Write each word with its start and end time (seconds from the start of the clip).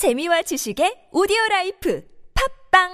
재미와 0.00 0.40
지식의 0.40 1.10
오디오 1.12 1.36
life 1.50 2.02
팟빵 2.72 2.88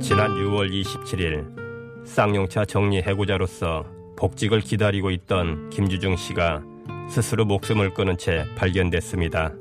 지난 0.00 0.34
6월 0.34 0.72
27일 0.72 1.46
쌍용차 2.04 2.64
정리 2.64 3.00
해고자로서 3.00 3.86
복직을 4.16 4.60
기다리고 4.62 5.12
있던 5.12 5.70
김주중 5.70 6.16
씨가 6.16 6.64
스스로 7.08 7.44
목숨을 7.44 7.94
끊은 7.94 8.18
채 8.18 8.44
발견됐습니다. 8.56 9.54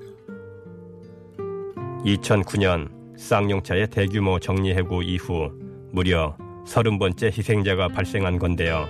2009년 2.03 2.96
쌍용차의 3.17 3.87
대규모 3.87 4.39
정리 4.39 4.73
해고 4.73 5.01
이후 5.01 5.51
무려 5.91 6.35
30번째 6.65 7.25
희생자가 7.37 7.87
발생한 7.89 8.39
건데요. 8.39 8.87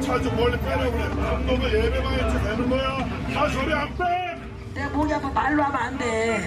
차좀 0.00 0.36
멀리 0.36 0.58
빼라 0.58 0.90
그래. 0.90 1.08
감독을 1.08 1.84
예배만 1.84 2.14
해도 2.14 2.44
되는 2.44 2.68
거야. 2.68 2.98
다 3.32 3.48
소리 3.48 3.72
안 3.72 3.88
빼. 3.96 4.74
내가 4.74 4.96
목이 4.96 5.12
아파 5.14 5.30
말로 5.30 5.62
하면 5.62 5.80
안 5.80 5.98
돼. 5.98 6.38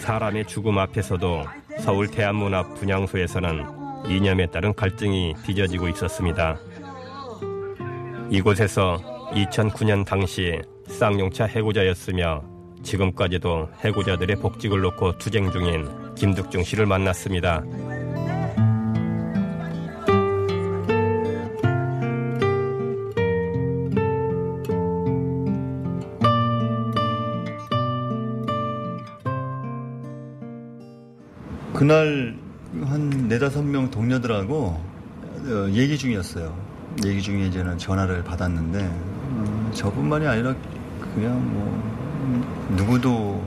사람의 0.00 0.46
죽음 0.46 0.78
앞에서도 0.78 1.44
서울 1.80 2.08
대한문 2.08 2.52
앞 2.54 2.74
분향소에서는 2.74 3.64
이념에 4.06 4.46
따른 4.46 4.74
갈등이 4.74 5.34
빚어지고 5.44 5.88
있었습니다. 5.88 6.58
이곳에서 8.30 8.98
2009년 9.32 10.04
당시 10.04 10.60
쌍용차 10.86 11.46
해고자였으며 11.46 12.53
지금까지도 12.84 13.70
해고자들의 13.84 14.36
복직을 14.36 14.80
놓고 14.82 15.18
투쟁 15.18 15.50
중인 15.50 16.14
김득중 16.14 16.62
씨를 16.62 16.86
만났습니다. 16.86 17.64
그날 31.72 32.34
한 32.84 33.28
네다섯 33.28 33.64
명 33.64 33.90
동료들하고 33.90 34.54
어, 34.56 35.68
얘기 35.72 35.98
중이었어요. 35.98 36.56
얘기 37.04 37.20
중에 37.20 37.46
이제는 37.46 37.76
전화를 37.76 38.22
받았는데 38.22 38.78
음, 38.78 39.70
저뿐만이 39.74 40.26
아니라 40.26 40.54
그냥 41.00 41.32
뭐 41.52 41.62
음, 41.64 42.13
누구도 42.76 43.44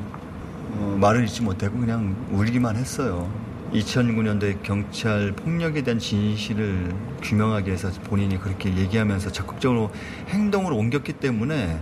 어, 0.73 0.97
말을 0.99 1.25
잊지 1.25 1.41
못하고 1.41 1.79
그냥 1.79 2.15
울기만 2.31 2.75
했어요. 2.75 3.29
2009년도에 3.73 4.63
경찰 4.63 5.33
폭력에 5.33 5.83
대한 5.83 5.99
진실을 5.99 6.93
규명하기 7.21 7.67
위해서 7.67 7.89
본인이 8.05 8.39
그렇게 8.39 8.73
얘기하면서 8.75 9.31
적극적으로 9.31 9.91
행동으로 10.29 10.77
옮겼기 10.77 11.13
때문에 11.13 11.79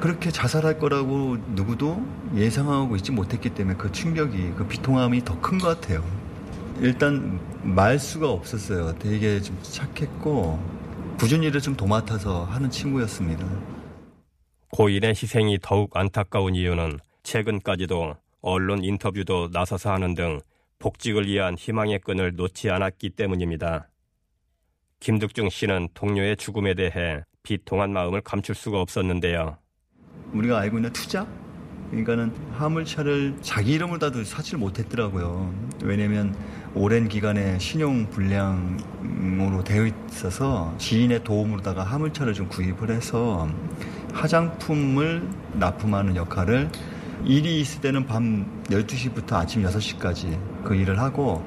그렇게 0.00 0.30
자살할 0.30 0.78
거라고 0.78 1.36
누구도 1.54 2.04
예상하고 2.34 2.96
있지 2.96 3.12
못했기 3.12 3.50
때문에 3.50 3.76
그 3.76 3.92
충격이, 3.92 4.52
그 4.56 4.66
비통함이 4.66 5.24
더 5.24 5.38
큰 5.40 5.58
것 5.58 5.80
같아요. 5.80 6.02
일단 6.80 7.38
말수가 7.62 8.28
없었어요. 8.28 8.94
되게 8.98 9.40
좀 9.40 9.56
착했고 9.62 10.58
꾸준히 11.18 11.46
일을 11.46 11.60
좀 11.60 11.74
도맡아서 11.76 12.44
하는 12.44 12.70
친구였습니다. 12.70 13.46
고인의 14.74 15.10
희생이 15.10 15.60
더욱 15.62 15.96
안타까운 15.96 16.56
이유는 16.56 16.98
최근까지도 17.22 18.16
언론 18.40 18.82
인터뷰도 18.82 19.50
나서서 19.52 19.92
하는 19.92 20.16
등 20.16 20.40
복직을 20.80 21.28
위한 21.28 21.54
희망의 21.56 22.00
끈을 22.00 22.34
놓지 22.34 22.70
않았기 22.70 23.10
때문입니다. 23.10 23.88
김득중 24.98 25.48
씨는 25.48 25.90
동료의 25.94 26.36
죽음에 26.38 26.74
대해 26.74 27.22
비통한 27.44 27.92
마음을 27.92 28.20
감출 28.22 28.56
수가 28.56 28.80
없었는데요. 28.80 29.58
우리가 30.32 30.58
알고 30.58 30.78
있는 30.78 30.92
투자? 30.92 31.24
그러니까는 31.90 32.34
화물차를 32.54 33.36
자기 33.42 33.74
이름으로 33.74 34.00
다도 34.00 34.24
사지를 34.24 34.58
못했더라고요. 34.58 35.54
왜냐면 35.84 36.34
오랜 36.74 37.08
기간에 37.08 37.60
신용 37.60 38.10
불량으로 38.10 39.62
되어 39.62 39.86
있어서 39.86 40.74
지인의 40.78 41.22
도움으로다가 41.22 41.84
화물차를 41.84 42.34
좀 42.34 42.48
구입을 42.48 42.90
해서 42.90 43.48
화장품을 44.14 45.28
납품하는 45.54 46.16
역할을 46.16 46.70
일이 47.24 47.60
있을 47.60 47.80
때는 47.80 48.06
밤 48.06 48.46
12시부터 48.64 49.34
아침 49.34 49.62
6시까지 49.64 50.38
그 50.62 50.74
일을 50.74 50.98
하고 50.98 51.44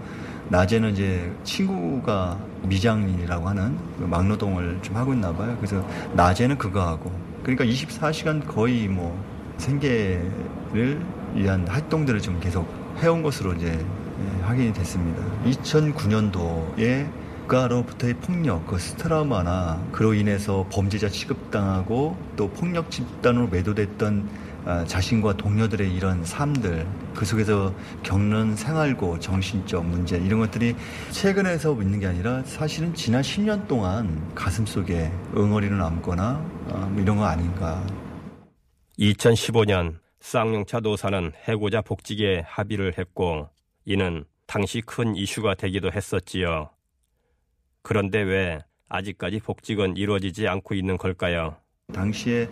낮에는 0.50 0.91
이제 0.91 1.31
친구가 1.44 2.38
미장이라고 2.63 3.50
하는 3.50 3.78
그 3.97 4.03
막노동을 4.03 4.79
좀 4.81 4.95
하고 4.95 5.13
있나 5.13 5.33
봐요. 5.33 5.55
그래서 5.57 5.85
낮에는 6.13 6.57
그거 6.57 6.85
하고 6.85 7.11
그러니까 7.44 7.66
24시간 7.66 8.45
거의 8.45 8.88
뭐 8.88 9.22
생계를 9.57 11.01
위한 11.34 11.67
활동들을 11.67 12.22
좀 12.22 12.39
계속 12.39 12.67
해온 13.01 13.22
것으로 13.22 13.53
이제 13.53 13.67
예, 13.78 14.41
확인이 14.44 14.73
됐습니다. 14.73 15.22
2009년도에 15.45 17.07
국가로부터의 17.47 18.13
폭력, 18.16 18.68
그 18.68 18.78
스트라우마나 18.78 19.81
그로 19.91 20.13
인해서 20.13 20.68
범죄자 20.72 21.09
취급당하고 21.09 22.18
또 22.35 22.50
폭력 22.50 22.91
집단으로 22.91 23.47
매도됐던 23.47 24.47
아, 24.66 24.84
자신과 24.84 25.38
동료들의 25.38 25.94
이런 25.94 26.25
삶들, 26.25 26.85
그 27.16 27.24
속에서 27.24 27.74
겪는 28.03 28.58
생활고 28.58 29.19
정신적 29.19 29.85
문제 29.85 30.18
이런 30.18 30.41
것들이 30.41 30.75
최근에서 31.12 31.74
있는 31.81 32.02
게 32.02 32.08
아니라 32.08 32.44
사실은 32.44 32.94
지난 32.94 33.22
10년 33.22 33.66
동안 33.68 34.29
가슴 34.35 34.66
속에 34.66 35.09
응어리로 35.35 35.78
남거나 35.78 36.46
어, 36.68 36.90
뭐 36.91 37.02
이런 37.02 37.16
거 37.16 37.25
아닌가. 37.25 37.81
2015년 39.00 40.00
쌍용차 40.19 40.81
노사는 40.81 41.31
해고자 41.47 41.81
복직에 41.81 42.44
합의를 42.46 42.97
했고 42.97 43.47
이는 43.85 44.25
당시 44.47 44.81
큰 44.81 45.16
이슈가 45.16 45.56
되기도 45.56 45.91
했었지요. 45.94 46.72
그런데 47.87 48.21
왜 48.21 48.59
아직까지 48.89 49.39
복직은 49.39 49.95
이루어지지 49.95 50.45
않고 50.45 50.75
있는 50.75 50.97
걸까요? 50.97 51.55
당시에 51.93 52.49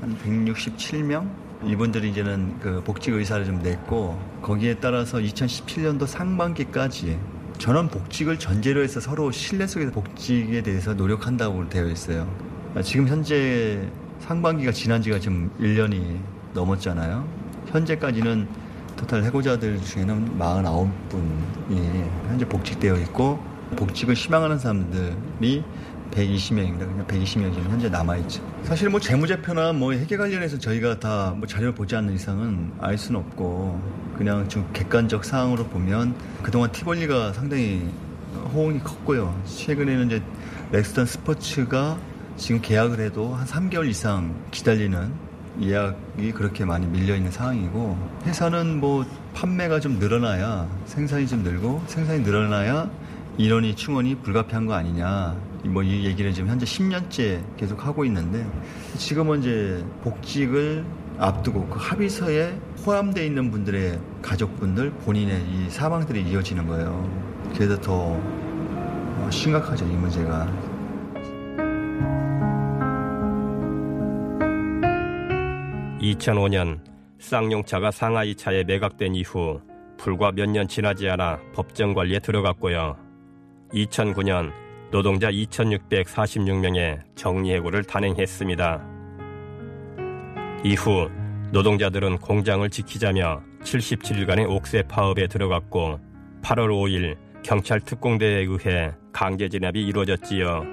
한 0.00 0.16
167명 0.18 1.28
이분들이 1.64 2.10
이제는 2.10 2.60
그 2.60 2.84
복직 2.84 3.12
의사를 3.12 3.44
좀 3.44 3.60
냈고 3.62 4.16
거기에 4.42 4.76
따라서 4.76 5.18
2017년도 5.18 6.06
상반기까지 6.06 7.18
전원 7.58 7.88
복직을 7.88 8.38
전제로 8.38 8.80
해서 8.80 9.00
서로 9.00 9.32
신뢰 9.32 9.66
속에서 9.66 9.90
복직에 9.90 10.62
대해서 10.62 10.94
노력한다고 10.94 11.68
되어 11.68 11.88
있어요. 11.88 12.32
지금 12.84 13.08
현재 13.08 13.90
상반기가 14.20 14.70
지난 14.70 15.02
지가 15.02 15.18
지금 15.18 15.50
1년이 15.58 16.20
넘었잖아요. 16.54 17.28
현재까지는 17.72 18.46
토탈 18.94 19.24
해고자들 19.24 19.80
중에는 19.80 20.38
49분이 20.38 22.28
현재 22.28 22.48
복직되어 22.48 22.98
있고 22.98 23.55
복직을 23.74 24.14
희망하는 24.14 24.58
사람들이 24.58 25.64
120명입니다. 26.12 26.78
그냥 26.78 27.04
120명 27.06 27.52
지금 27.52 27.70
현재 27.70 27.88
남아있죠. 27.88 28.40
사실 28.62 28.88
뭐 28.88 29.00
재무제표나 29.00 29.72
뭐 29.72 29.92
회계 29.92 30.16
관련해서 30.16 30.58
저희가 30.58 31.00
다 31.00 31.34
뭐 31.36 31.46
자료를 31.46 31.74
보지 31.74 31.96
않는 31.96 32.14
이상은 32.14 32.72
알 32.78 32.96
수는 32.96 33.20
없고 33.20 33.80
그냥 34.16 34.48
좀 34.48 34.68
객관적 34.72 35.24
사항으로 35.24 35.64
보면 35.66 36.14
그동안 36.42 36.70
티볼리가 36.72 37.32
상당히 37.32 37.82
호응이 38.54 38.78
컸고요. 38.80 39.38
최근에는 39.44 40.06
이제 40.06 40.22
렉스턴 40.72 41.06
스포츠가 41.06 41.98
지금 42.36 42.60
계약을 42.60 43.00
해도 43.00 43.34
한 43.34 43.46
3개월 43.46 43.88
이상 43.88 44.34
기다리는 44.50 45.10
예약이 45.60 46.32
그렇게 46.32 46.64
많이 46.64 46.86
밀려있는 46.86 47.30
상황이고 47.30 47.98
회사는 48.26 48.78
뭐 48.78 49.04
판매가 49.34 49.80
좀 49.80 49.98
늘어나야 49.98 50.68
생산이 50.86 51.26
좀 51.26 51.42
늘고 51.42 51.82
생산이 51.86 52.20
늘어나야 52.20 52.90
인원이 53.38 53.74
충원이 53.76 54.16
불가피한 54.22 54.66
거 54.66 54.74
아니냐 54.74 55.36
뭐 55.64 55.82
이 55.82 56.04
얘기를 56.04 56.32
지금 56.32 56.48
현재 56.48 56.64
10년째 56.64 57.42
계속 57.56 57.84
하고 57.84 58.04
있는데 58.04 58.46
지금은 58.98 59.40
이제 59.40 59.84
복직을 60.02 60.84
앞두고 61.18 61.66
그 61.66 61.78
합의서에 61.80 62.58
포함되어 62.84 63.24
있는 63.24 63.50
분들의 63.50 63.98
가족분들 64.22 64.90
본인의 65.04 65.42
이 65.50 65.70
사망들이 65.70 66.22
이어지는 66.22 66.66
거예요. 66.66 67.10
그래서 67.54 67.80
더 67.80 68.20
심각하죠 69.30 69.84
이 69.86 69.88
문제가. 69.88 70.46
2005년 76.00 76.80
쌍용차가 77.18 77.90
상하이 77.90 78.34
차에 78.34 78.64
매각된 78.64 79.14
이후 79.14 79.60
불과 79.98 80.30
몇 80.32 80.46
년 80.50 80.68
지나지 80.68 81.08
않아 81.08 81.38
법정 81.54 81.94
관리에 81.94 82.18
들어갔고요. 82.20 83.05
2009년 83.72 84.52
노동자 84.90 85.30
2,646명의 85.30 87.00
정리해고를 87.14 87.84
단행했습니다. 87.84 88.84
이후 90.64 91.10
노동자들은 91.52 92.18
공장을 92.18 92.68
지키자며 92.68 93.42
77일간의 93.62 94.48
옥새 94.48 94.82
파업에 94.82 95.26
들어갔고 95.26 96.00
8월 96.42 96.68
5일 96.68 97.16
경찰 97.42 97.80
특공대에 97.80 98.44
의해 98.44 98.92
강제 99.12 99.48
진압이 99.48 99.84
이루어졌지요. 99.86 100.64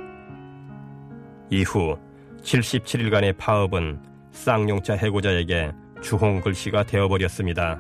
이후 1.50 1.98
77일간의 2.42 3.38
파업은 3.38 4.00
쌍용차 4.32 4.96
해고자에게 4.96 5.72
주홍 6.02 6.42
글씨가 6.42 6.84
되어버렸습니다. 6.84 7.80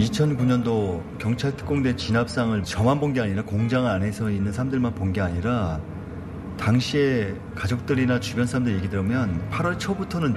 2009년도 0.00 1.00
경찰 1.18 1.54
특공대 1.56 1.94
진압상을 1.96 2.62
저만 2.64 2.98
본 3.00 3.12
게 3.12 3.20
아니라 3.20 3.42
공장 3.44 3.86
안에서 3.86 4.30
있는 4.30 4.52
사람들만 4.52 4.94
본 4.94 5.12
게 5.12 5.20
아니라 5.20 5.78
당시에 6.58 7.34
가족들이나 7.54 8.20
주변 8.20 8.46
사람들 8.46 8.74
얘기 8.76 8.88
들으면 8.88 9.40
8월 9.50 9.78
초부터는 9.78 10.34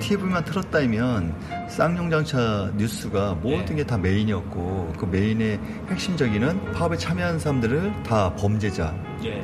TV만 0.00 0.44
틀었다면 0.44 1.34
쌍용장차 1.68 2.72
뉴스가 2.76 3.34
모든 3.42 3.76
게 3.76 3.84
다 3.84 3.96
메인이었고 3.98 4.94
그 4.98 5.04
메인의 5.06 5.60
핵심적인은 5.90 6.72
파업에 6.72 6.96
참여한 6.96 7.38
사람들을 7.38 8.02
다 8.02 8.34
범죄자, 8.34 8.94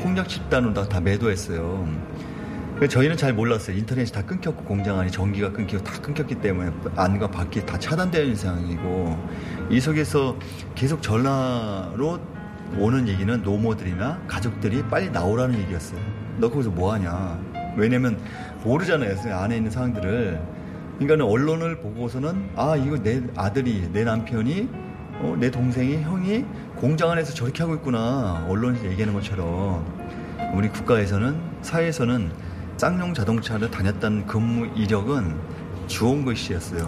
폭력 0.02 0.28
집단으로 0.28 0.72
다, 0.74 0.88
다 0.88 1.00
매도했어요. 1.00 1.86
저희는 2.88 3.16
잘 3.18 3.34
몰랐어요. 3.34 3.76
인터넷이 3.76 4.10
다 4.10 4.24
끊겼고 4.24 4.64
공장 4.64 4.98
안에 4.98 5.10
전기가 5.10 5.52
끊기고 5.52 5.84
다 5.84 6.00
끊겼기 6.00 6.36
때문에 6.36 6.70
안과 6.96 7.30
밖이 7.30 7.66
다 7.66 7.78
차단되어 7.78 8.22
있는 8.22 8.36
상황이고 8.36 9.18
이 9.68 9.78
속에서 9.78 10.38
계속 10.74 11.02
전화로 11.02 12.18
오는 12.78 13.06
얘기는 13.06 13.42
노모들이나 13.42 14.22
가족들이 14.26 14.82
빨리 14.84 15.10
나오라는 15.10 15.58
얘기였어요. 15.60 16.00
너 16.38 16.48
거기서 16.48 16.70
뭐 16.70 16.94
하냐? 16.94 17.38
왜냐면 17.76 18.18
모르잖아요. 18.64 19.16
안에 19.36 19.56
있는 19.56 19.70
상황들을. 19.70 20.40
그러니까 20.98 21.26
언론을 21.26 21.80
보고서는 21.80 22.50
아 22.56 22.76
이거 22.76 22.96
내 22.96 23.22
아들이 23.36 23.88
내 23.92 24.04
남편이 24.04 24.68
어, 25.20 25.36
내 25.38 25.50
동생이 25.50 26.02
형이 26.02 26.44
공장 26.76 27.10
안에서 27.10 27.34
저렇게 27.34 27.62
하고 27.62 27.74
있구나 27.74 28.46
언론에서 28.48 28.86
얘기하는 28.86 29.12
것처럼 29.14 29.84
우리 30.54 30.68
국가에서는 30.68 31.38
사회에서는 31.62 32.30
쌍용 32.80 33.12
자동차를 33.12 33.70
다녔다는 33.70 34.26
근무 34.26 34.64
이력은 34.74 35.38
주홍글 35.86 36.34
씨였어요. 36.34 36.86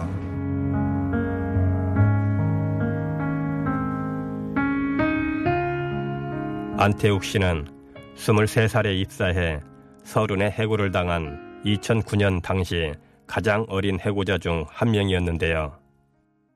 안태욱 6.79 7.23
씨는 7.23 7.67
23살에 8.15 8.99
입사해 9.01 9.59
서른에 10.03 10.49
해고를 10.49 10.91
당한 10.91 11.61
2009년 11.63 12.41
당시 12.41 12.91
가장 13.27 13.63
어린 13.69 13.99
해고자 13.99 14.39
중 14.39 14.65
한 14.69 14.89
명이었는데요. 14.89 15.77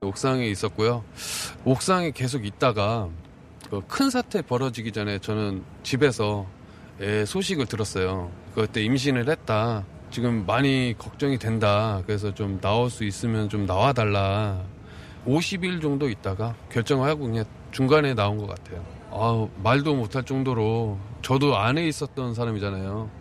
옥상에 0.02 0.48
있었고요. 0.48 1.04
옥상에 1.64 2.10
계속 2.10 2.44
있다가 2.44 3.08
그큰 3.70 4.10
사태 4.10 4.42
벌어지기 4.42 4.92
전에 4.92 5.20
저는 5.20 5.62
집에서 5.84 6.48
소식을 7.28 7.68
들었어요. 7.68 8.32
그때 8.58 8.82
임신을 8.82 9.30
했다. 9.30 9.86
지금 10.10 10.44
많이 10.48 10.96
걱정이 10.98 11.38
된다. 11.38 12.02
그래서 12.08 12.34
좀 12.34 12.60
나올 12.60 12.90
수 12.90 13.04
있으면 13.04 13.50
좀 13.50 13.68
나와달라. 13.68 14.64
50일 15.28 15.80
정도 15.80 16.10
있다가 16.10 16.56
결정하고 16.72 17.26
그냥 17.26 17.46
중간에 17.70 18.16
나온 18.16 18.38
것 18.40 18.48
같아요. 18.48 18.84
아 19.12 19.48
말도 19.62 19.94
못할 19.94 20.24
정도로 20.24 20.98
저도 21.22 21.56
안에 21.56 21.88
있었던 21.88 22.34
사람이잖아요. 22.34 23.12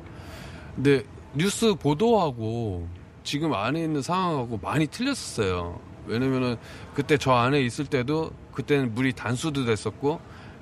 근데 0.75 1.03
뉴스 1.35 1.75
보도하고 1.75 2.89
지금 3.23 3.53
안에 3.53 3.83
있는 3.83 4.01
상황하고 4.01 4.59
많이 4.63 4.87
틀렸었어요. 4.87 5.79
왜냐면은 6.07 6.57
그때 6.95 7.19
저 7.19 7.33
안에 7.33 7.61
있을 7.61 7.85
때도 7.85 8.31
그때는 8.53 8.95
물이 8.95 9.13
단수도 9.13 9.67
됐었고 9.67 10.19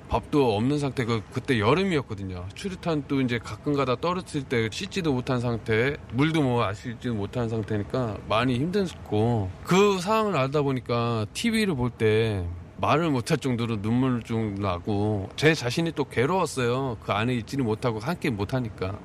밥도 0.09 0.55
없는 0.55 0.79
상태 0.79 1.03
그 1.05 1.21
그때 1.31 1.59
여름이었거든요. 1.59 2.47
추류탄도 2.53 3.21
이제 3.21 3.39
가끔가다 3.39 3.97
떨어질 3.97 4.43
때 4.43 4.69
씻지도 4.71 5.13
못한 5.13 5.39
상태, 5.39 5.97
물도 6.13 6.41
뭐 6.41 6.63
아시지도 6.65 7.13
못한 7.15 7.49
상태니까 7.49 8.17
많이 8.29 8.55
힘들었고 8.55 9.49
그 9.63 9.99
상황을 9.99 10.37
알다 10.37 10.61
보니까 10.61 11.25
TV를 11.33 11.75
볼 11.75 11.91
때 11.97 12.45
말을 12.77 13.09
못할 13.09 13.37
정도로 13.37 13.81
눈물 13.81 14.21
좀 14.23 14.55
나고 14.55 15.29
제 15.35 15.53
자신이 15.53 15.93
또 15.93 16.03
괴로웠어요. 16.03 16.97
그 17.01 17.11
안에 17.11 17.33
있지는 17.35 17.65
못하고 17.65 17.99
함께 17.99 18.29
못하니까. 18.29 18.99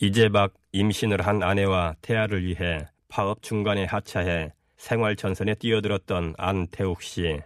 이제 0.00 0.28
막 0.28 0.52
임신을 0.72 1.26
한 1.26 1.42
아내와 1.42 1.96
태아를 2.02 2.44
위해 2.44 2.86
파업 3.08 3.42
중간에 3.42 3.84
하차해 3.84 4.52
생활 4.76 5.16
전선에 5.16 5.54
뛰어들었던 5.54 6.34
안태욱 6.36 7.02
씨. 7.02 7.40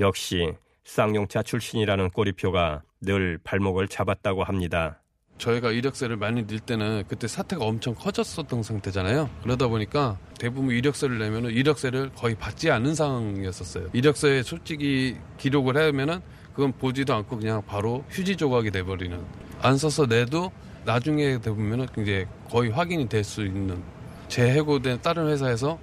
역시 0.00 0.52
쌍용차 0.84 1.42
출신이라는 1.42 2.10
꼬리표가 2.10 2.82
늘 3.00 3.38
발목을 3.42 3.88
잡았다고 3.88 4.44
합니다. 4.44 5.00
저희가 5.38 5.72
이력서를 5.72 6.16
많이 6.16 6.46
낼 6.46 6.60
때는 6.60 7.04
그때 7.08 7.26
사태가 7.26 7.64
엄청 7.64 7.94
커졌었던 7.94 8.62
상태잖아요. 8.62 9.28
그러다 9.42 9.66
보니까 9.66 10.16
대부분 10.38 10.70
이력서를 10.74 11.18
내면은 11.18 11.50
이력서를 11.50 12.10
거의 12.14 12.36
받지 12.36 12.70
않는 12.70 12.94
상황이었었어요. 12.94 13.88
이력서에 13.92 14.44
솔직히 14.44 15.16
기록을 15.38 15.76
하면은 15.76 16.20
그건 16.54 16.70
보지도 16.72 17.14
않고 17.14 17.38
그냥 17.38 17.62
바로 17.66 18.04
휴지 18.10 18.36
조각이 18.36 18.70
돼버리는. 18.70 19.20
안 19.60 19.76
써서 19.76 20.06
내도 20.06 20.52
나중에 20.84 21.40
되보면은 21.40 21.88
이제 21.98 22.28
거의 22.48 22.70
확인이 22.70 23.08
될 23.08 23.24
수 23.24 23.44
있는. 23.44 23.82
재해고된 24.28 25.02
다른 25.02 25.26
회사에서 25.28 25.78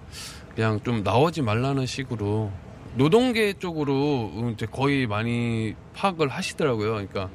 그냥 0.55 0.79
좀 0.83 1.03
나오지 1.03 1.41
말라는 1.41 1.85
식으로 1.85 2.51
노동계 2.95 3.53
쪽으로 3.53 4.51
이제 4.53 4.65
거의 4.65 5.07
많이 5.07 5.73
파악을 5.93 6.27
하시더라고요. 6.27 6.91
그러니까 6.91 7.29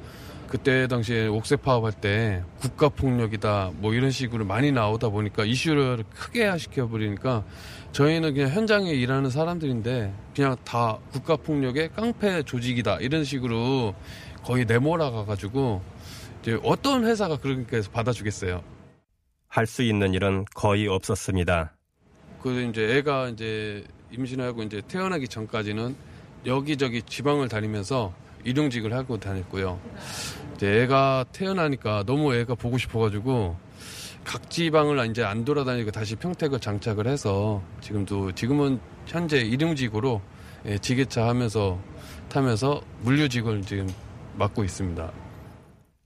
그때 0.47 0.87
당시에 0.87 1.27
옥새 1.27 1.57
파업할 1.57 1.91
때 1.91 2.41
국가 2.59 2.87
폭력이다 2.89 3.71
뭐 3.77 3.93
이런 3.93 4.11
식으로 4.11 4.45
많이 4.45 4.71
나오다 4.71 5.09
보니까 5.09 5.43
이슈를 5.43 6.05
크게 6.09 6.57
시켜 6.57 6.87
버리니까 6.87 7.43
저희는 7.91 8.33
그냥 8.33 8.49
현장에 8.51 8.91
일하는 8.91 9.29
사람들인데 9.29 10.13
그냥 10.35 10.55
다 10.63 10.99
국가 11.11 11.35
폭력의 11.35 11.89
깡패 11.93 12.43
조직이다 12.43 12.97
이런 13.01 13.23
식으로 13.25 13.93
거의 14.43 14.65
내몰아가 14.65 15.25
가지고 15.25 15.81
이제 16.41 16.57
어떤 16.63 17.03
회사가 17.05 17.37
그렇게 17.37 17.77
해서 17.77 17.91
받아주겠어요. 17.91 18.63
할 19.49 19.65
수 19.65 19.81
있는 19.81 20.13
일은 20.13 20.45
거의 20.53 20.87
없었습니다. 20.87 21.76
그 22.47 22.61
이제 22.61 22.97
애가 22.97 23.27
이제 23.29 23.83
임신하고 24.09 24.63
이제 24.63 24.81
태어나기 24.87 25.27
전까지는 25.27 25.97
여기저기 26.45 27.01
지방을 27.01 27.49
다니면서 27.49 28.13
일용직을 28.45 28.93
하고 28.93 29.19
다녔고요. 29.19 29.77
이제 30.55 30.83
애가 30.83 31.25
태어나니까 31.33 32.03
너무 32.05 32.33
애가 32.33 32.55
보고 32.55 32.77
싶어가지고 32.77 33.57
각 34.23 34.49
지방을 34.49 35.09
이제 35.09 35.23
안 35.23 35.43
돌아다니고 35.43 35.91
다시 35.91 36.15
평택을 36.15 36.61
장착을 36.61 37.07
해서 37.07 37.61
지금도 37.81 38.31
지금은 38.31 38.79
현재 39.05 39.39
일용직으로 39.39 40.21
예, 40.67 40.77
지게차 40.77 41.27
하면서 41.27 41.77
타면서 42.29 42.81
물류직을 43.01 43.61
지금 43.63 43.89
맡고 44.37 44.63
있습니다. 44.63 45.11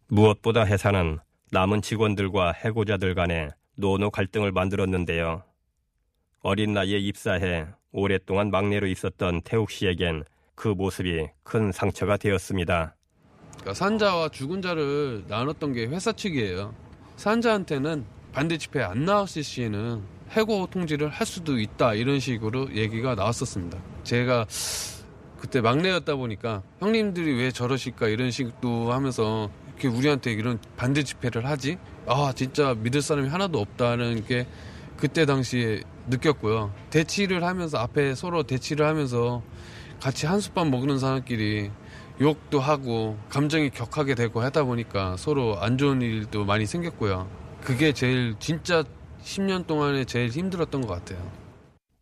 무엇보다 0.08 0.66
회사는 0.66 1.20
남은 1.52 1.84
직원들과 1.84 2.54
해고자들 2.54 3.14
간에 3.14 3.50
노노 3.78 4.10
갈등을 4.10 4.52
만들었는데요. 4.52 5.44
어린 6.44 6.74
나이에 6.74 6.98
입사해 6.98 7.68
오랫동안 7.92 8.50
막내로 8.50 8.88
있었던 8.88 9.42
태욱 9.44 9.70
씨에겐 9.70 10.24
그 10.56 10.70
모습이 10.70 11.28
큰 11.44 11.72
상처가 11.72 12.18
되었습니다. 12.18 12.96
그러니까 13.52 13.74
산자와 13.74 14.30
죽은 14.30 14.62
자를 14.62 15.24
나눴던 15.28 15.74
게 15.74 15.86
회사 15.86 16.12
측이에요. 16.12 16.74
산자한테는 17.18 18.06
반대 18.32 18.58
집회에 18.58 18.84
안 18.84 19.06
나왔을 19.06 19.44
시에는 19.44 20.02
해고 20.32 20.68
통지를 20.72 21.10
할 21.10 21.28
수도 21.28 21.60
있다 21.60 21.94
이런 21.94 22.20
식으로 22.20 22.74
얘기가 22.74 23.14
나왔었습니다. 23.16 23.78
제가 24.04 24.48
그때 25.38 25.62
막내였다 25.62 26.16
보니까 26.16 26.64
형님들이 26.80 27.34
왜 27.34 27.52
저러실까 27.52 28.08
이런 28.08 28.32
식도 28.32 28.92
하면서 28.92 29.52
이렇게 29.68 29.88
우리한테 29.90 30.32
이런 30.32 30.60
반대 30.78 31.04
집회를 31.04 31.46
하지? 31.46 31.78
아 32.08 32.32
진짜 32.36 32.74
믿을 32.76 33.02
사람이 33.02 33.30
하나도 33.30 33.60
없다는 33.60 34.26
게 34.26 34.48
그때 35.02 35.26
당시에 35.26 35.82
느꼈고요. 36.10 36.72
대치를 36.92 37.44
하면서 37.44 37.80
앞에 37.80 38.14
서로 38.14 38.44
대치를 38.44 38.86
하면서 38.86 39.42
같이 40.00 40.28
한솥밥 40.28 40.68
먹는 40.70 41.00
사람끼리 41.00 41.72
욕도 42.22 42.60
하고 42.60 43.18
감정이 43.30 43.72
격하게 43.72 44.14
되고 44.14 44.42
하다 44.42 44.66
보니까 44.66 45.18
서로 45.18 45.60
안 45.60 45.80
좋은 45.80 46.04
일도 46.04 46.46
많이 46.46 46.68
생겼고요. 46.68 47.28
그게 47.62 47.94
제일 47.94 48.36
진짜 48.38 48.84
10년 49.24 49.66
동안에 49.66 50.06
제일 50.06 50.30
힘들었던 50.30 50.82
것 50.82 50.94
같아요. 50.94 51.32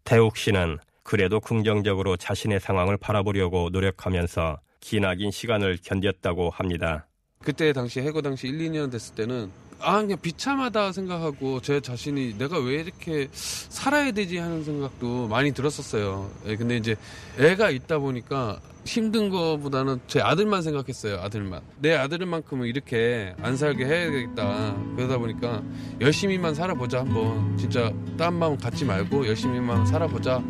태욱 0.03 0.35
씨는 0.35 0.77
그래도 1.03 1.39
긍정적으로 1.39 2.17
자신의 2.17 2.59
상황을 2.59 2.97
바라보려고 2.97 3.69
노력하면서 3.71 4.59
기나긴 4.81 5.31
시간을 5.31 5.77
견뎠다고 5.77 6.51
합니다. 6.51 7.07
그때 7.41 7.71
당시 7.71 8.01
해고 8.01 8.21
당시 8.21 8.49
1, 8.49 8.57
2년 8.57 8.91
됐을 8.91 9.15
때는 9.15 9.49
아 9.81 10.01
그냥 10.01 10.17
비참하다 10.21 10.91
생각하고 10.91 11.61
제 11.61 11.79
자신이 11.79 12.37
내가 12.37 12.59
왜 12.59 12.75
이렇게 12.81 13.29
살아야 13.31 14.11
되지 14.11 14.37
하는 14.37 14.63
생각도 14.63 15.27
많이 15.27 15.51
들었었어요. 15.53 16.29
예, 16.47 16.55
근데 16.55 16.77
이제 16.77 16.95
애가 17.37 17.69
있다 17.69 17.99
보니까 17.99 18.59
힘든 18.85 19.29
거보다는 19.29 19.99
제 20.07 20.19
아들만 20.21 20.61
생각했어요. 20.63 21.19
아들만 21.21 21.61
내 21.79 21.95
아들만큼은 21.95 22.67
이렇게 22.67 23.33
안 23.41 23.55
살게 23.55 23.85
해야겠다. 23.85 24.75
그러다 24.95 25.17
보니까 25.17 25.61
열심히만 26.01 26.55
살아보자 26.55 26.99
한번 26.99 27.57
진짜 27.57 27.93
딴 28.17 28.33
마음 28.37 28.57
갖지 28.57 28.85
말고 28.85 29.27
열심히만 29.27 29.85
살아보자 29.85 30.43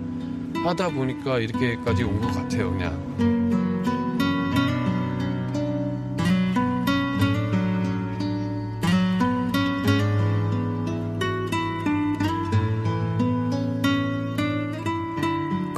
하다 0.64 0.90
보니까 0.90 1.40
이렇게까지 1.40 2.04
온 2.04 2.20
것 2.22 2.28
같아요. 2.34 2.72
그냥. 2.72 3.59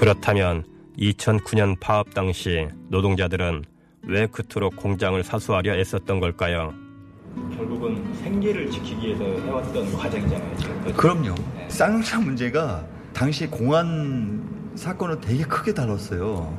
그렇다면 0.02 0.64
2009년 0.98 1.80
파업 1.80 2.12
당시 2.16 2.68
노동자들은 2.90 3.64
왜 4.08 4.26
그토록 4.26 4.76
공장을 4.76 5.24
사수하려 5.24 5.76
애썼던 5.76 6.20
걸까요? 6.20 6.74
결국은 7.56 8.12
생계를 8.16 8.72
지키기 8.72 9.10
위해서 9.10 9.24
해왔던 9.24 9.94
과정이잖아요. 9.96 10.58
지금까지. 10.58 10.94
그럼요. 10.96 11.36
쌍용차 11.68 12.20
문제가 12.20 12.84
당시 13.14 13.46
공안 13.46 14.44
사건을 14.74 15.22
되게 15.22 15.44
크게 15.44 15.72
다뤘어요. 15.76 16.52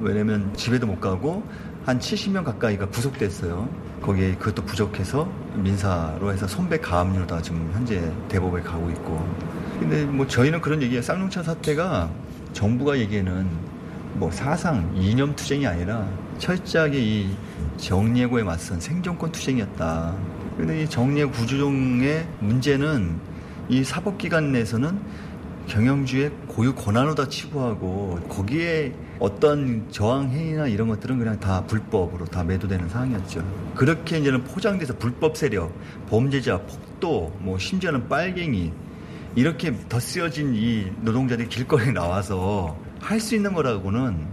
왜냐면 0.00 0.50
집에도 0.54 0.86
못 0.86 0.98
가고 0.98 1.42
한 1.84 1.98
70명 1.98 2.42
가까이가 2.42 2.88
구속됐어요. 2.88 3.68
거기에 4.00 4.34
그것도 4.36 4.64
부족해서 4.64 5.30
민사로 5.56 6.32
해서 6.32 6.46
손배 6.46 6.78
가압류다 6.78 7.42
지금 7.42 7.70
현재 7.74 8.10
대법에 8.28 8.62
가고 8.62 8.88
있고. 8.88 9.28
근데 9.78 10.06
뭐 10.06 10.26
저희는 10.26 10.62
그런 10.62 10.80
얘기예요. 10.80 11.02
쌍용차 11.02 11.42
사태가 11.42 12.10
정부가 12.52 12.98
얘기에는 12.98 13.48
뭐 14.14 14.30
사상 14.30 14.90
이념 14.96 15.34
투쟁이 15.36 15.66
아니라 15.66 16.08
철저하게 16.38 16.98
이 17.00 17.36
정예고에 17.76 18.42
맞선 18.42 18.80
생존권 18.80 19.32
투쟁이었다. 19.32 20.14
근데 20.56 20.82
이 20.82 20.88
정예고 20.88 21.30
구조종의 21.32 22.26
문제는 22.40 23.16
이 23.68 23.84
사법기관 23.84 24.52
내에서는 24.52 24.98
경영주의 25.68 26.30
고유 26.48 26.74
권한으로 26.74 27.14
다 27.14 27.28
치부하고 27.28 28.20
거기에 28.28 28.94
어떤 29.18 29.86
저항 29.90 30.30
행위나 30.30 30.66
이런 30.66 30.88
것들은 30.88 31.18
그냥 31.18 31.38
다 31.38 31.64
불법으로 31.66 32.24
다 32.24 32.42
매도되는 32.42 32.88
상황이었죠. 32.88 33.44
그렇게 33.74 34.18
이제는 34.18 34.44
포장돼서 34.44 34.96
불법 34.96 35.36
세력, 35.36 35.72
범죄자, 36.08 36.58
폭도, 36.58 37.36
뭐 37.40 37.58
심지어는 37.58 38.08
빨갱이 38.08 38.72
이렇게 39.38 39.72
더 39.88 40.00
쓰여진 40.00 40.54
이 40.56 40.90
노동자들이 41.02 41.48
길거리에 41.48 41.92
나와서 41.92 42.76
할 43.00 43.20
수 43.20 43.36
있는 43.36 43.52
거라고는 43.54 44.26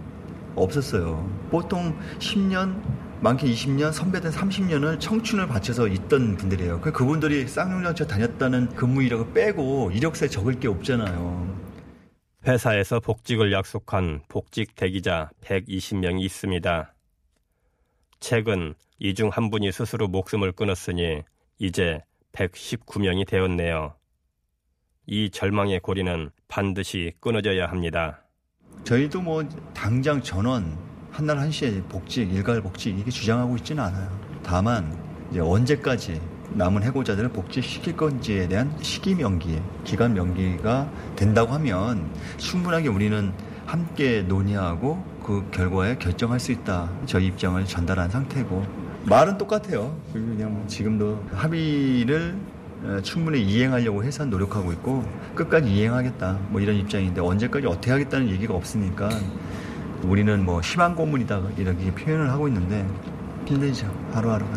없었어요. 0.55 1.29
보통 1.51 1.95
10년, 2.19 2.81
많게 3.21 3.45
20년, 3.47 3.91
선배들 3.93 4.31
30년을 4.31 4.99
청춘을 4.99 5.47
바쳐서 5.47 5.87
있던 5.87 6.37
분들이에요. 6.37 6.81
그 6.81 6.91
그분들이 6.91 7.47
쌍용장차 7.47 8.07
다녔다는 8.07 8.69
근무 8.75 9.03
이력을 9.03 9.31
빼고 9.33 9.91
이력서에 9.91 10.27
적을 10.29 10.59
게 10.59 10.67
없잖아요. 10.67 11.55
회사에서 12.47 12.99
복직을 12.99 13.51
약속한 13.51 14.21
복직 14.27 14.75
대기자 14.75 15.29
120명이 15.43 16.21
있습니다. 16.23 16.93
최근 18.19 18.73
이 18.99 19.13
중 19.13 19.29
한 19.29 19.49
분이 19.51 19.71
스스로 19.71 20.07
목숨을 20.07 20.51
끊었으니 20.53 21.21
이제 21.59 22.01
119명이 22.33 23.27
되었네요. 23.27 23.93
이 25.07 25.29
절망의 25.29 25.79
고리는 25.81 26.31
반드시 26.47 27.13
끊어져야 27.19 27.67
합니다. 27.67 28.21
저희도 28.83 29.21
뭐 29.21 29.43
당장 29.73 30.21
전원 30.21 30.77
한날 31.11 31.39
한시에 31.39 31.81
복직, 31.83 32.31
일괄 32.33 32.61
복직 32.61 32.97
이게 32.97 33.09
주장하고 33.09 33.55
있지는 33.57 33.83
않아요. 33.83 34.19
다만 34.43 34.97
이제 35.31 35.39
언제까지 35.39 36.19
남은 36.53 36.83
해고자들을 36.83 37.29
복직시킬 37.29 37.95
건지에 37.97 38.47
대한 38.47 38.75
시기 38.81 39.15
명기, 39.15 39.61
기간 39.83 40.13
명기가 40.13 40.89
된다고 41.15 41.53
하면 41.53 42.09
충분하게 42.37 42.89
우리는 42.89 43.33
함께 43.65 44.21
논의하고 44.21 45.03
그 45.23 45.49
결과에 45.51 45.97
결정할 45.97 46.39
수 46.39 46.51
있다. 46.51 46.91
저희 47.05 47.27
입장을 47.27 47.63
전달한 47.65 48.09
상태고 48.09 48.65
말은 49.05 49.37
똑같아요. 49.37 49.99
그냥 50.13 50.53
뭐 50.53 50.67
지금도 50.67 51.23
합의를 51.31 52.35
어, 52.35 52.54
충분히 53.03 53.41
이행하려고 53.41 54.03
해서 54.03 54.25
노력하고 54.25 54.71
있고 54.73 55.03
끝까지 55.35 55.69
이행하겠다. 55.71 56.39
뭐 56.49 56.61
이런 56.61 56.75
입장인데 56.75 57.21
언제까지 57.21 57.67
어떻게 57.67 57.91
하겠다는 57.91 58.29
얘기가 58.29 58.53
없으니까 58.53 59.09
우리는 60.03 60.45
뭐 60.45 60.61
희망 60.61 60.95
고문이다 60.95 61.41
이렇게 61.57 61.91
표현을 61.91 62.29
하고 62.29 62.47
있는데 62.47 62.85
힘들죠. 63.47 63.87
하루하루가 64.13 64.51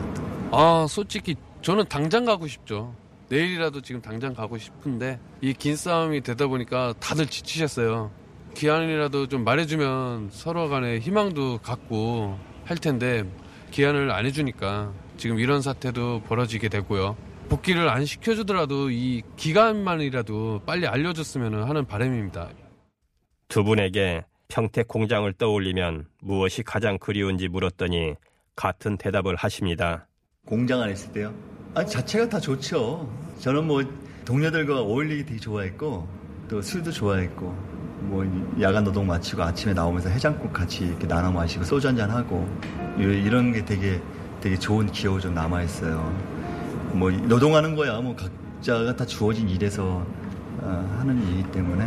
아 0.50 0.86
솔직히 0.88 1.36
저는 1.62 1.84
당장 1.88 2.24
가고 2.24 2.46
싶죠. 2.46 2.94
내일이라도 3.28 3.80
지금 3.82 4.00
당장 4.00 4.32
가고 4.34 4.56
싶은데 4.58 5.20
이 5.42 5.52
긴 5.52 5.76
싸움이 5.76 6.22
되다 6.22 6.46
보니까 6.46 6.94
다들 6.98 7.26
지치셨어요. 7.26 8.10
기한이라도 8.54 9.28
좀 9.28 9.44
말해주면 9.44 10.30
서로 10.32 10.68
간에 10.68 10.98
희망도 10.98 11.58
갖고 11.58 12.38
할 12.64 12.76
텐데 12.78 13.24
기한을 13.70 14.10
안 14.10 14.24
해주니까 14.26 14.92
지금 15.18 15.38
이런 15.38 15.60
사태도 15.62 16.22
벌어지게 16.22 16.68
되고요 16.68 17.16
복귀를 17.48 17.88
안 17.88 18.04
시켜주더라도 18.04 18.90
이 18.90 19.22
기간만이라도 19.36 20.62
빨리 20.66 20.86
알려줬으면 20.86 21.66
하는 21.68 21.86
바람입니다. 21.86 22.50
두 23.48 23.64
분에게 23.64 24.24
평택 24.48 24.88
공장을 24.88 25.30
떠올리면 25.32 26.06
무엇이 26.20 26.62
가장 26.62 26.98
그리운지 26.98 27.48
물었더니 27.48 28.14
같은 28.54 28.96
대답을 28.96 29.36
하십니다. 29.36 30.06
공장 30.44 30.82
안에 30.82 30.92
있을 30.92 31.12
때요? 31.12 31.34
아니, 31.74 31.88
자체가 31.88 32.28
다 32.28 32.40
좋죠. 32.40 33.10
저는 33.38 33.66
뭐 33.66 33.82
동료들과 34.24 34.80
어울리기 34.80 35.24
되게 35.24 35.38
좋아했고, 35.38 36.08
또 36.48 36.62
술도 36.62 36.90
좋아했고, 36.90 37.46
뭐 38.00 38.24
야간 38.60 38.84
노동 38.84 39.06
마치고 39.06 39.42
아침에 39.42 39.74
나오면서 39.74 40.08
해장국 40.08 40.52
같이 40.52 40.84
이렇게 40.86 41.06
나눠 41.06 41.30
마시고 41.30 41.64
소주 41.64 41.88
한잔 41.88 42.10
하고, 42.10 42.48
이런 42.98 43.52
게 43.52 43.64
되게 43.64 44.00
되게 44.40 44.58
좋은 44.58 44.90
기억이 44.90 45.20
좀 45.20 45.34
남아 45.34 45.62
있어요. 45.62 46.37
뭐 46.92 47.10
노동하는 47.10 47.74
거야. 47.74 48.00
뭐 48.00 48.14
각자가 48.16 48.94
다 48.96 49.04
주어진 49.06 49.48
일에서 49.48 50.04
어, 50.60 50.96
하는 50.98 51.22
일이기 51.28 51.50
때문에 51.52 51.84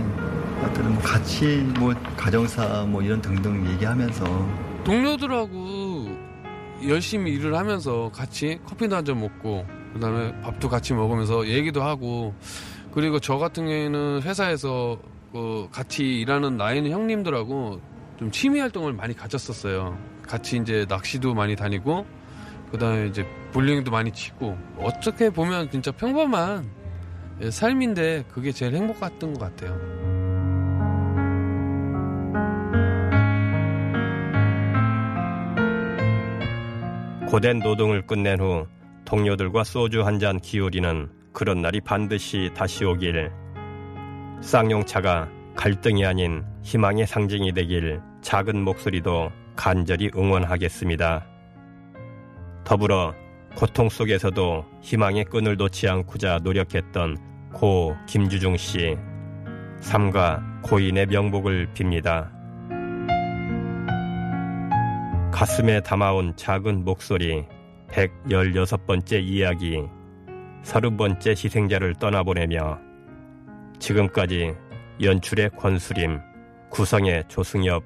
하여튼 0.62 0.94
뭐 0.94 1.02
같이 1.04 1.58
뭐 1.80 1.94
가정사 2.16 2.86
뭐 2.88 3.02
이런 3.02 3.22
등등 3.22 3.68
얘기하면서 3.74 4.24
동료들하고 4.86 6.08
열심히 6.88 7.32
일을 7.34 7.56
하면서 7.56 8.10
같이 8.14 8.60
커피도 8.66 8.96
한 8.96 9.06
잔 9.06 9.20
먹고 9.20 9.66
그다음에 9.94 10.40
밥도 10.42 10.70
같이 10.70 10.94
먹으면서 10.94 11.48
얘기도 11.48 11.84
하고 11.84 12.34
그리고 12.94 13.20
저 13.20 13.38
같은 13.38 13.66
경우에는 13.66 14.22
회사에서 14.24 14.98
그 15.34 15.68
같이 15.72 16.04
일하는 16.22 16.58
나이는 16.58 16.92
형님들하고 16.92 17.82
좀 18.20 18.32
취미 18.32 18.60
활동을 18.60 18.94
많이 18.94 19.16
가졌었어요. 19.16 19.98
같이 20.24 20.58
이제 20.58 20.86
낚시도 20.88 21.34
많이 21.34 21.56
다니고 21.56 22.06
그다음에 22.72 23.08
이제 23.08 23.26
볼링도 23.52 23.92
많이 23.92 24.12
치고 24.12 24.58
어떻게 24.78 25.30
보면 25.30 25.70
진짜 25.70 25.92
평범한 25.92 26.70
삶인데 27.50 28.26
그게 28.32 28.52
제일 28.52 28.76
행복했던 28.76 29.34
것 29.34 29.40
같아요. 29.40 29.78
고된 37.28 37.60
노동을 37.60 38.06
끝낸 38.06 38.40
후 38.40 38.68
동료들과 39.06 39.64
소주 39.64 40.06
한 40.06 40.20
잔 40.20 40.40
기울이는 40.40 41.10
그런 41.34 41.62
날이 41.62 41.80
반드시 41.82 42.52
다시 42.54 42.84
오길 42.86 43.32
쌍용차가 44.42 45.30
갈등이 45.56 46.06
아닌 46.06 46.44
희망의 46.64 47.08
상징이 47.08 47.54
되길 47.54 48.02
작은 48.22 48.64
목소리도 48.64 49.32
간절히 49.56 50.12
응원하겠습니다. 50.16 51.31
더불어 52.64 53.14
고통 53.56 53.90
속에서도 53.90 54.66
희망의 54.82 55.26
끈을 55.26 55.58
놓지 55.58 55.88
않고자 55.88 56.40
노력했던 56.44 57.18
고 57.54 57.96
김주중 58.08 58.58
씨, 58.58 58.98
삼가 59.82 60.42
고인의 60.64 61.08
명복을 61.08 61.74
빕니다. 61.74 62.30
가슴에 65.32 65.82
담아온 65.82 66.34
작은 66.36 66.86
목소리, 66.86 67.46
116번째 67.90 69.22
이야기, 69.22 69.82
30번째 70.64 71.30
희생자를 71.30 71.96
떠나보내며 71.96 72.80
지금까지 73.80 74.54
연출의 75.02 75.50
권수림, 75.58 76.20
구성의 76.70 77.24
조승엽, 77.28 77.84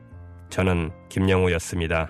저는 0.50 0.92
김영우였습니다. 1.10 2.10